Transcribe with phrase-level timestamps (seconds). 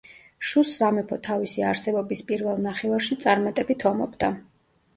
[0.51, 4.35] შუს სამეფო თავისი არსებობის პირველ ნახევარში წარმატებით ომობდა.